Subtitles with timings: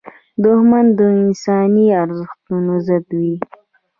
[0.43, 3.35] دښمن د انساني ارزښتونو ضد وي